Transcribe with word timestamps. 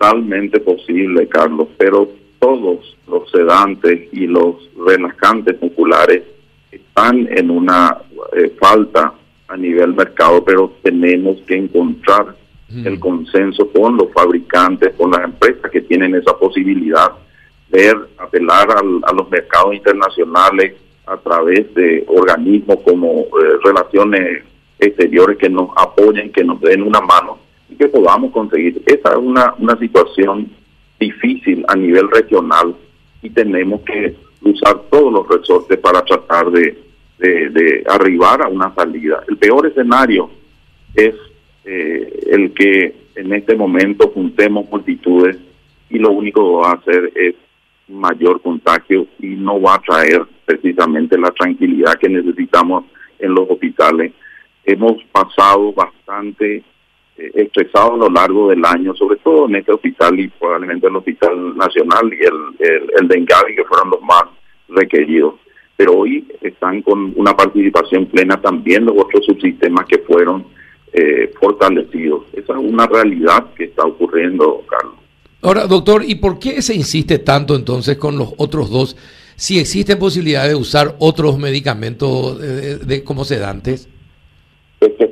totalmente 0.00 0.60
posible, 0.60 1.28
Carlos, 1.28 1.68
pero 1.76 2.08
todos 2.38 2.96
los 3.06 3.30
sedantes 3.30 4.08
y 4.12 4.26
los 4.26 4.56
relajantes 4.86 5.60
musculares 5.60 6.22
están 6.72 7.28
en 7.30 7.50
una 7.50 7.98
eh, 8.34 8.50
falta 8.58 9.12
a 9.48 9.56
nivel 9.58 9.94
mercado, 9.94 10.42
pero 10.42 10.72
tenemos 10.82 11.36
que 11.46 11.56
encontrar 11.56 12.34
el 12.84 13.00
consenso 13.00 13.68
con 13.72 13.96
los 13.96 14.12
fabricantes, 14.12 14.94
con 14.96 15.10
las 15.10 15.24
empresas 15.24 15.70
que 15.72 15.80
tienen 15.80 16.14
esa 16.14 16.38
posibilidad, 16.38 17.10
ver, 17.68 17.96
apelar 18.16 18.68
a 18.70 19.12
los 19.12 19.28
mercados 19.28 19.74
internacionales 19.74 20.76
a 21.04 21.16
través 21.16 21.74
de 21.74 22.04
organismos 22.06 22.78
como 22.84 23.22
eh, 23.22 23.58
relaciones 23.64 24.44
exteriores 24.78 25.36
que 25.36 25.50
nos 25.50 25.70
apoyen, 25.76 26.30
que 26.30 26.44
nos 26.44 26.60
den 26.60 26.84
una 26.84 27.00
mano 27.00 27.49
que 27.80 27.88
podamos 27.88 28.30
conseguir. 28.32 28.82
Esa 28.84 29.12
es 29.12 29.16
una, 29.16 29.54
una 29.58 29.76
situación 29.78 30.50
difícil 30.98 31.64
a 31.66 31.74
nivel 31.74 32.10
regional 32.10 32.76
y 33.22 33.30
tenemos 33.30 33.80
que 33.82 34.14
usar 34.42 34.82
todos 34.90 35.10
los 35.10 35.26
resortes 35.26 35.78
para 35.78 36.02
tratar 36.02 36.50
de, 36.50 36.78
de, 37.18 37.82
arribar 37.88 38.42
a 38.42 38.48
una 38.48 38.74
salida. 38.74 39.24
El 39.28 39.38
peor 39.38 39.66
escenario 39.66 40.30
es 40.94 41.14
eh, 41.64 42.20
el 42.30 42.52
que 42.52 42.94
en 43.14 43.32
este 43.32 43.56
momento 43.56 44.08
juntemos 44.08 44.68
multitudes 44.70 45.38
y 45.88 45.98
lo 45.98 46.10
único 46.10 46.40
que 46.42 46.66
va 46.66 46.72
a 46.72 46.74
hacer 46.74 47.12
es 47.14 47.34
mayor 47.88 48.42
contagio 48.42 49.06
y 49.20 49.28
no 49.28 49.58
va 49.58 49.76
a 49.76 49.80
traer 49.80 50.26
precisamente 50.44 51.18
la 51.18 51.30
tranquilidad 51.30 51.94
que 51.94 52.10
necesitamos 52.10 52.84
en 53.18 53.34
los 53.34 53.48
hospitales. 53.48 54.12
Hemos 54.64 55.02
pasado 55.12 55.72
bastante 55.72 56.62
eh, 57.20 57.30
estresado 57.34 57.94
a 57.94 57.96
lo 57.98 58.08
largo 58.08 58.48
del 58.48 58.64
año, 58.64 58.94
sobre 58.94 59.16
todo 59.16 59.46
en 59.46 59.56
este 59.56 59.72
hospital 59.72 60.18
y 60.18 60.28
probablemente 60.28 60.86
el 60.86 60.96
Hospital 60.96 61.54
Nacional 61.54 62.10
y 62.12 62.24
el, 62.24 62.70
el, 62.70 62.90
el 62.98 63.08
de 63.08 63.18
Engavi, 63.18 63.56
que 63.56 63.64
fueron 63.64 63.90
los 63.90 64.00
más 64.00 64.24
requeridos. 64.68 65.34
Pero 65.76 65.98
hoy 65.98 66.26
están 66.40 66.82
con 66.82 67.12
una 67.16 67.36
participación 67.36 68.06
plena 68.06 68.40
también 68.40 68.86
los 68.86 68.96
otros 68.96 69.24
subsistemas 69.26 69.86
que 69.86 69.98
fueron 69.98 70.46
eh, 70.92 71.30
fortalecidos. 71.38 72.24
Esa 72.32 72.54
es 72.54 72.58
una 72.58 72.86
realidad 72.86 73.52
que 73.54 73.64
está 73.64 73.84
ocurriendo, 73.84 74.62
Carlos. 74.66 74.94
Ahora, 75.42 75.66
doctor, 75.66 76.02
¿y 76.06 76.14
por 76.16 76.38
qué 76.38 76.62
se 76.62 76.74
insiste 76.74 77.18
tanto 77.18 77.54
entonces 77.54 77.96
con 77.96 78.16
los 78.18 78.34
otros 78.38 78.70
dos? 78.70 78.96
Si 79.36 79.58
existe 79.58 79.96
posibilidad 79.96 80.46
de 80.46 80.54
usar 80.54 80.96
otros 80.98 81.38
medicamentos 81.38 82.38
de 82.86 83.04
como 83.04 83.24
sedantes 83.24 83.88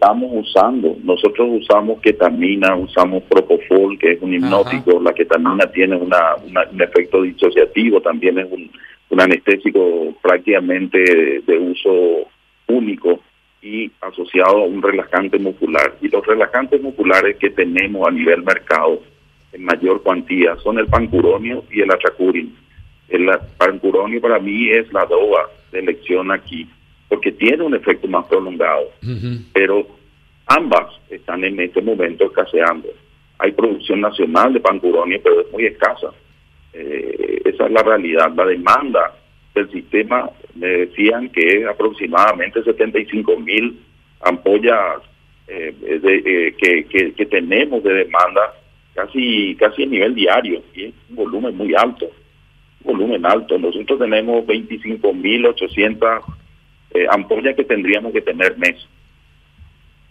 estamos 0.00 0.30
usando. 0.32 0.96
Nosotros 1.04 1.46
usamos 1.60 2.00
ketamina, 2.00 2.74
usamos 2.74 3.22
propofol, 3.24 3.98
que 3.98 4.12
es 4.12 4.22
un 4.22 4.32
hipnótico. 4.32 4.98
La 4.98 5.12
ketamina 5.12 5.70
tiene 5.70 5.96
una, 5.96 6.36
un 6.72 6.80
efecto 6.80 7.20
disociativo, 7.20 8.00
también 8.00 8.38
es 8.38 8.50
un, 8.50 8.70
un 9.10 9.20
anestésico 9.20 10.14
prácticamente 10.22 11.42
de, 11.46 11.58
uso 11.58 12.26
único 12.68 13.20
y 13.60 13.90
asociado 14.00 14.62
a 14.62 14.64
un 14.64 14.80
relajante 14.80 15.38
muscular. 15.38 15.94
Y 16.00 16.08
los 16.08 16.26
relajantes 16.26 16.80
musculares 16.80 17.36
que 17.36 17.50
tenemos 17.50 18.08
a 18.08 18.10
nivel 18.10 18.42
mercado 18.42 19.02
en 19.52 19.64
mayor 19.64 20.02
cuantía 20.02 20.56
son 20.62 20.78
el 20.78 20.86
pancuronio 20.86 21.64
y 21.70 21.82
el 21.82 21.90
atracurin. 21.90 22.56
El 23.10 23.28
pancuronio 23.58 24.18
para 24.22 24.38
mí 24.38 24.70
es 24.70 24.90
la 24.94 25.04
DOA 25.04 25.50
de 25.72 25.80
elección 25.80 26.30
aquí 26.30 26.66
porque 27.10 27.32
tiene 27.32 27.64
un 27.64 27.74
efecto 27.74 28.06
más 28.06 28.24
prolongado, 28.26 28.88
pero 29.52 29.84
ambas 30.46 30.94
están 31.10 31.42
en 31.42 31.58
este 31.58 31.82
momento 31.82 32.26
escaseando. 32.26 32.88
Hay 33.38 33.50
producción 33.50 34.00
nacional 34.00 34.52
de 34.52 34.60
pancuronia, 34.60 35.18
pero 35.22 35.40
es 35.40 35.50
muy 35.50 35.66
escasa. 35.66 36.12
Eh, 36.72 37.42
esa 37.44 37.66
es 37.66 37.72
la 37.72 37.82
realidad. 37.82 38.32
La 38.36 38.46
demanda 38.46 39.12
del 39.56 39.68
sistema, 39.72 40.30
me 40.54 40.68
decían 40.68 41.30
que 41.30 41.62
es 41.62 41.66
aproximadamente 41.66 42.62
75 42.62 43.40
mil 43.40 43.80
ampollas 44.20 45.02
eh, 45.48 45.74
eh, 45.82 46.54
que, 46.56 47.12
que, 47.12 47.26
tenemos 47.26 47.82
de 47.82 47.92
demanda 47.92 48.54
casi 48.94 49.56
casi 49.56 49.82
a 49.82 49.86
nivel 49.86 50.14
diario 50.14 50.62
y 50.74 50.84
es 50.84 50.94
un 51.08 51.16
volumen 51.16 51.56
muy 51.56 51.74
alto, 51.74 52.08
un 52.84 52.92
volumen 52.92 53.26
alto. 53.26 53.58
Nosotros 53.58 53.98
tenemos 53.98 54.46
25 54.46 55.12
mil 55.12 55.46
800 55.46 56.22
eh, 56.92 57.06
ampollas 57.10 57.56
que 57.56 57.64
tendríamos 57.64 58.12
que 58.12 58.20
tener 58.20 58.56
mes. 58.58 58.76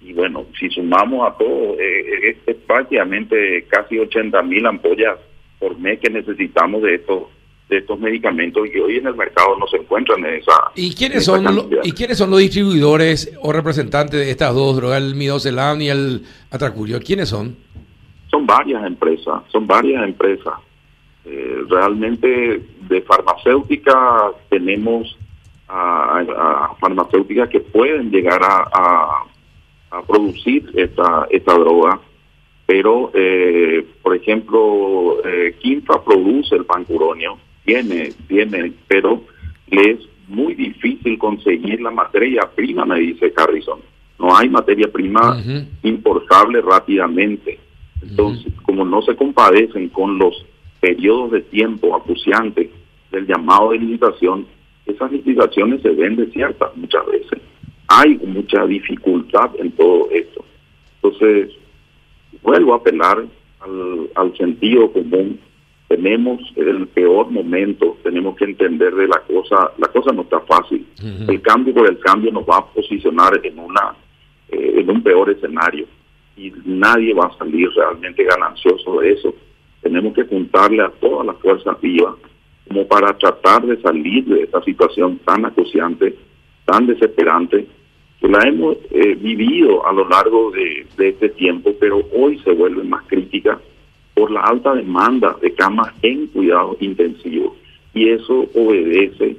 Y 0.00 0.12
bueno, 0.12 0.46
si 0.58 0.68
sumamos 0.70 1.28
a 1.28 1.36
todo, 1.36 1.78
eh, 1.78 2.36
es, 2.46 2.56
prácticamente 2.66 3.64
casi 3.68 3.98
80 3.98 4.42
mil 4.42 4.64
ampollas 4.66 5.18
por 5.58 5.76
mes 5.78 5.98
que 5.98 6.10
necesitamos 6.10 6.82
de 6.82 6.94
estos 6.94 7.24
de 7.68 7.78
estos 7.78 8.00
medicamentos 8.00 8.66
y 8.72 8.78
hoy 8.78 8.96
en 8.96 9.08
el 9.08 9.14
mercado 9.14 9.58
no 9.58 9.66
se 9.66 9.76
encuentran 9.76 10.24
en 10.24 10.36
esa. 10.36 10.52
¿Y 10.74 10.94
quiénes, 10.94 11.26
son, 11.26 11.68
¿y 11.82 11.92
quiénes 11.92 12.16
son 12.16 12.30
los 12.30 12.38
distribuidores 12.38 13.36
o 13.42 13.52
representantes 13.52 14.20
de 14.20 14.30
estas 14.30 14.54
dos 14.54 14.76
drogas, 14.76 15.02
el 15.02 15.14
midocelam 15.14 15.78
y 15.82 15.90
el 15.90 16.22
atracurio? 16.50 16.98
¿Quiénes 16.98 17.28
son? 17.28 17.56
Son 18.30 18.46
varias 18.46 18.86
empresas, 18.86 19.42
son 19.52 19.66
varias 19.66 20.02
empresas. 20.02 20.54
Eh, 21.26 21.58
realmente 21.68 22.62
de 22.88 23.02
farmacéutica 23.02 24.30
tenemos 24.48 25.18
a, 25.68 26.74
farmacéuticas 26.80 27.48
que 27.48 27.60
pueden 27.60 28.10
llegar 28.10 28.40
a, 28.42 29.24
a, 29.90 30.02
producir 30.06 30.70
esta, 30.74 31.26
esta 31.30 31.54
droga, 31.54 32.00
pero, 32.66 33.10
eh, 33.14 33.86
por 34.02 34.14
ejemplo, 34.14 35.16
eh, 35.24 35.56
Quinfa 35.58 36.04
produce 36.04 36.54
el 36.54 36.66
pancuronio, 36.66 37.38
tiene, 37.64 38.12
tiene, 38.26 38.72
pero 38.86 39.22
le 39.70 39.92
es 39.92 39.98
muy 40.28 40.54
difícil 40.54 41.18
conseguir 41.18 41.80
la 41.80 41.90
materia 41.90 42.42
prima, 42.54 42.84
me 42.84 43.00
dice 43.00 43.32
Harrison. 43.34 43.80
No 44.18 44.36
hay 44.36 44.48
materia 44.48 44.90
prima 44.92 45.40
importable 45.82 46.60
rápidamente. 46.60 47.58
Entonces, 48.02 48.52
como 48.62 48.84
no 48.84 49.00
se 49.02 49.16
compadecen 49.16 49.88
con 49.88 50.18
los 50.18 50.44
periodos 50.80 51.32
de 51.32 51.40
tiempo 51.42 51.96
acuciantes 51.96 52.68
del 53.10 53.26
llamado 53.26 53.70
de 53.70 53.78
licitación, 53.78 54.46
esas 54.88 55.12
litigaciones 55.12 55.82
se 55.82 55.90
ven 55.90 56.16
desiertas 56.16 56.76
muchas 56.76 57.06
veces. 57.06 57.38
Hay 57.88 58.18
mucha 58.18 58.66
dificultad 58.66 59.50
en 59.58 59.70
todo 59.72 60.08
esto. 60.10 60.44
Entonces, 61.02 61.50
vuelvo 62.42 62.74
a 62.74 62.78
apelar 62.78 63.24
al, 63.60 64.10
al 64.14 64.36
sentido 64.36 64.90
común. 64.92 65.38
Tenemos 65.88 66.40
el 66.56 66.86
peor 66.88 67.30
momento, 67.30 67.96
tenemos 68.02 68.36
que 68.36 68.44
entender 68.44 68.94
de 68.94 69.08
la 69.08 69.20
cosa, 69.20 69.72
la 69.78 69.88
cosa 69.88 70.12
no 70.12 70.22
está 70.22 70.40
fácil. 70.40 70.86
El 71.26 71.40
cambio 71.40 71.72
por 71.72 71.88
el 71.88 71.98
cambio 71.98 72.30
nos 72.30 72.44
va 72.44 72.58
a 72.58 72.66
posicionar 72.66 73.40
en 73.42 73.58
una 73.58 73.94
eh, 74.50 74.74
en 74.80 74.90
un 74.90 75.02
peor 75.02 75.30
escenario 75.30 75.86
y 76.36 76.52
nadie 76.64 77.14
va 77.14 77.26
a 77.26 77.38
salir 77.38 77.70
realmente 77.74 78.22
ganancioso 78.24 79.00
de 79.00 79.12
eso. 79.12 79.34
Tenemos 79.80 80.12
que 80.14 80.24
juntarle 80.24 80.82
a 80.82 80.90
todas 80.90 81.26
las 81.26 81.36
fuerzas 81.38 81.80
vivas 81.80 82.14
como 82.68 82.86
para 82.86 83.16
tratar 83.16 83.66
de 83.66 83.80
salir 83.80 84.24
de 84.26 84.42
esta 84.42 84.62
situación 84.62 85.18
tan 85.24 85.44
acuciante, 85.46 86.14
tan 86.66 86.86
desesperante, 86.86 87.66
que 88.20 88.28
la 88.28 88.46
hemos 88.46 88.76
eh, 88.90 89.14
vivido 89.14 89.86
a 89.86 89.92
lo 89.92 90.06
largo 90.08 90.50
de, 90.50 90.86
este 90.98 91.30
tiempo, 91.30 91.72
pero 91.80 92.02
hoy 92.14 92.38
se 92.40 92.52
vuelve 92.52 92.84
más 92.84 93.04
crítica 93.06 93.58
por 94.14 94.30
la 94.30 94.40
alta 94.40 94.74
demanda 94.74 95.36
de 95.40 95.54
camas 95.54 95.94
en 96.02 96.26
cuidado 96.26 96.76
intensivo. 96.80 97.56
Y 97.94 98.10
eso 98.10 98.46
obedece 98.54 99.36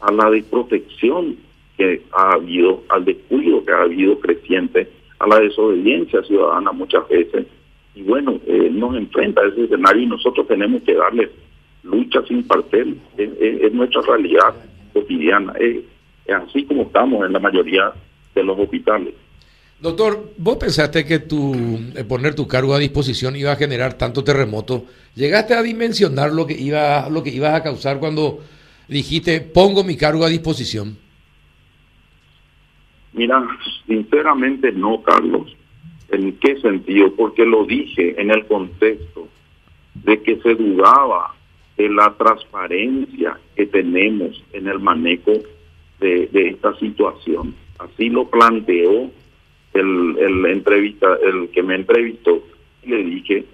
a 0.00 0.12
la 0.12 0.30
desprotección 0.30 1.36
que 1.76 2.02
ha 2.12 2.34
habido, 2.34 2.82
al 2.90 3.04
descuido 3.04 3.64
que 3.64 3.72
ha 3.72 3.82
habido 3.82 4.18
creciente, 4.20 4.88
a 5.18 5.26
la 5.26 5.40
desobediencia 5.40 6.22
ciudadana 6.22 6.70
muchas 6.72 7.08
veces. 7.08 7.46
Y 7.94 8.02
bueno, 8.02 8.38
eh, 8.46 8.68
nos 8.70 8.94
enfrenta 8.94 9.40
a 9.40 9.48
ese 9.48 9.64
escenario 9.64 10.02
y 10.02 10.06
nosotros 10.06 10.46
tenemos 10.46 10.82
que 10.82 10.94
darle 10.94 11.30
lucha 11.82 12.20
sin 12.26 12.44
partel, 12.44 12.98
es, 13.16 13.72
nuestra 13.72 14.02
realidad 14.02 14.54
cotidiana, 14.92 15.52
es, 15.58 15.84
así 16.30 16.64
como 16.64 16.82
estamos 16.82 17.26
en 17.26 17.32
la 17.32 17.38
mayoría 17.38 17.92
de 18.34 18.44
los 18.44 18.58
hospitales. 18.58 19.14
Doctor, 19.80 20.32
vos 20.36 20.56
pensaste 20.56 21.04
que 21.04 21.20
tu, 21.20 21.54
eh, 21.94 22.02
poner 22.02 22.34
tu 22.34 22.48
cargo 22.48 22.74
a 22.74 22.78
disposición 22.78 23.36
iba 23.36 23.52
a 23.52 23.56
generar 23.56 23.94
tanto 23.94 24.24
terremoto. 24.24 24.86
¿Llegaste 25.14 25.54
a 25.54 25.62
dimensionar 25.62 26.32
lo 26.32 26.46
que 26.46 26.54
iba, 26.54 27.08
lo 27.08 27.22
que 27.22 27.30
ibas 27.30 27.54
a 27.54 27.62
causar 27.62 28.00
cuando 28.00 28.40
dijiste 28.88 29.40
pongo 29.40 29.84
mi 29.84 29.96
cargo 29.96 30.24
a 30.24 30.28
disposición? 30.28 30.98
Mira, 33.12 33.46
sinceramente 33.86 34.72
no, 34.72 35.00
Carlos. 35.02 35.54
¿En 36.10 36.32
qué 36.38 36.60
sentido? 36.60 37.14
Porque 37.14 37.44
lo 37.44 37.64
dije 37.64 38.20
en 38.20 38.30
el 38.30 38.46
contexto 38.46 39.28
de 39.94 40.22
que 40.22 40.40
se 40.40 40.54
dudaba 40.54 41.34
de 41.78 41.88
la 41.88 42.12
transparencia 42.18 43.38
que 43.54 43.66
tenemos 43.66 44.42
en 44.52 44.66
el 44.66 44.80
manejo 44.80 45.32
de, 46.00 46.28
esta 46.32 46.74
situación. 46.74 47.54
Así 47.78 48.10
lo 48.10 48.28
planteó 48.28 49.08
el, 49.74 50.18
el 50.18 50.46
entrevista, 50.46 51.16
el 51.22 51.48
que 51.50 51.62
me 51.62 51.76
entrevistó. 51.76 52.42
Le 52.84 53.04
dije, 53.04 53.44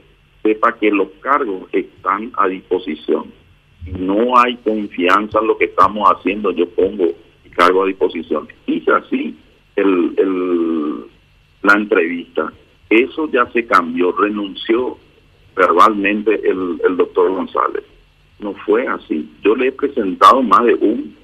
sepa 0.42 0.74
que 0.78 0.90
los 0.90 1.08
cargos 1.20 1.68
están 1.72 2.32
a 2.38 2.48
disposición. 2.48 3.30
Si 3.84 3.90
no 3.92 4.38
hay 4.38 4.56
confianza 4.56 5.40
en 5.40 5.46
lo 5.46 5.58
que 5.58 5.66
estamos 5.66 6.10
haciendo, 6.10 6.50
yo 6.52 6.66
pongo 6.70 7.12
mi 7.44 7.50
cargo 7.50 7.82
a 7.82 7.86
disposición. 7.86 8.48
Hice 8.66 8.90
así 8.90 9.36
el, 9.76 10.14
el, 10.16 11.04
la 11.62 11.74
entrevista. 11.74 12.50
Eso 12.88 13.28
ya 13.30 13.44
se 13.52 13.66
cambió, 13.66 14.12
renunció 14.12 14.96
verbalmente 15.54 16.40
el, 16.48 16.80
el 16.88 16.96
doctor 16.96 17.30
González. 17.30 17.84
No 18.38 18.54
fue 18.66 18.86
así. 18.86 19.30
Yo 19.42 19.54
le 19.54 19.68
he 19.68 19.72
presentado 19.72 20.42
más 20.42 20.64
de 20.64 20.74
un 20.74 21.14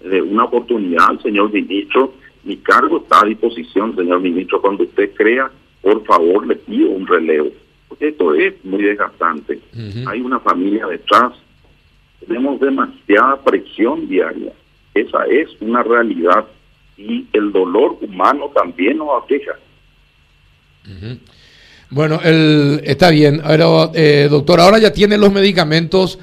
de 0.00 0.22
una 0.22 0.44
oportunidad 0.44 1.08
al 1.08 1.22
señor 1.22 1.52
ministro. 1.52 2.14
Mi 2.44 2.56
cargo 2.58 2.98
está 2.98 3.20
a 3.20 3.26
disposición, 3.26 3.96
señor 3.96 4.20
ministro. 4.20 4.60
Cuando 4.60 4.84
usted 4.84 5.12
crea, 5.14 5.50
por 5.82 6.04
favor, 6.04 6.46
le 6.46 6.56
pido 6.56 6.90
un 6.90 7.06
relevo. 7.06 7.50
Porque 7.88 8.08
esto 8.08 8.34
es 8.34 8.54
muy 8.64 8.82
desgastante. 8.82 9.58
Hay 10.06 10.20
una 10.20 10.38
familia 10.40 10.86
detrás. 10.86 11.32
Tenemos 12.26 12.60
demasiada 12.60 13.40
presión 13.42 14.08
diaria. 14.08 14.52
Esa 14.94 15.24
es 15.24 15.48
una 15.60 15.82
realidad. 15.82 16.46
Y 16.96 17.26
el 17.32 17.52
dolor 17.52 17.96
humano 18.00 18.50
también 18.54 18.98
nos 18.98 19.22
aqueja. 19.22 19.52
Bueno, 21.90 22.20
el, 22.22 22.80
está 22.84 23.10
bien. 23.10 23.40
Ahora, 23.44 23.90
eh, 23.94 24.28
doctor, 24.30 24.60
ahora 24.60 24.78
ya 24.78 24.92
tiene 24.92 25.16
los 25.16 25.32
medicamentos. 25.32 26.18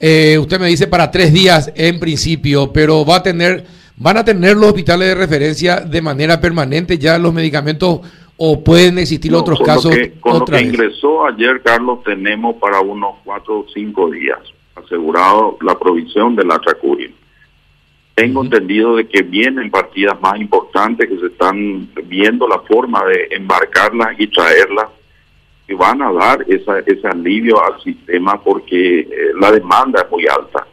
Eh, 0.00 0.38
usted 0.38 0.58
me 0.58 0.68
dice 0.68 0.86
para 0.86 1.10
tres 1.10 1.30
días 1.30 1.70
en 1.76 2.00
principio, 2.00 2.72
pero 2.72 3.04
va 3.04 3.16
a 3.16 3.22
tener, 3.22 3.66
van 3.96 4.16
a 4.16 4.24
tener 4.24 4.56
los 4.56 4.70
hospitales 4.70 5.08
de 5.08 5.14
referencia 5.14 5.80
de 5.80 6.00
manera 6.00 6.40
permanente 6.40 6.96
ya 6.96 7.18
los 7.18 7.34
medicamentos 7.34 8.00
o 8.38 8.64
pueden 8.64 8.98
existir 8.98 9.34
otros 9.34 9.60
casos. 9.60 9.94
con 10.20 10.38
lo 10.38 10.44
que 10.46 10.62
ingresó 10.62 11.26
ayer, 11.26 11.60
Carlos, 11.62 12.02
tenemos 12.02 12.56
para 12.56 12.80
unos 12.80 13.16
cuatro 13.22 13.60
o 13.60 13.66
cinco 13.74 14.10
días 14.10 14.38
asegurado 14.74 15.58
la 15.60 15.78
provisión 15.78 16.34
de 16.34 16.44
la 16.44 16.58
Tracurin. 16.58 17.14
Tengo 18.14 18.42
entendido 18.42 18.96
de 18.96 19.06
que 19.06 19.22
vienen 19.22 19.70
partidas 19.70 20.18
más 20.22 20.40
importantes 20.40 21.06
que 21.06 21.18
se 21.18 21.26
están 21.26 21.90
viendo 22.06 22.48
la 22.48 22.60
forma 22.60 23.04
de 23.04 23.28
embarcarlas 23.36 24.18
y 24.18 24.26
traerlas 24.28 24.86
que 25.70 25.76
van 25.76 26.02
a 26.02 26.12
dar 26.12 26.44
esa, 26.48 26.80
ese 26.80 27.06
alivio 27.06 27.62
al 27.62 27.80
sistema 27.80 28.42
porque 28.42 29.02
eh, 29.02 29.08
la 29.40 29.52
demanda 29.52 30.02
es 30.02 30.10
muy 30.10 30.26
alta. 30.26 30.66